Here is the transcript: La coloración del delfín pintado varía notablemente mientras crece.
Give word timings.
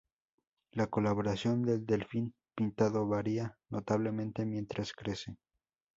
La 0.71 0.87
coloración 0.87 1.61
del 1.61 1.85
delfín 1.85 2.33
pintado 2.55 3.07
varía 3.07 3.55
notablemente 3.69 4.47
mientras 4.47 4.93
crece. 4.93 5.37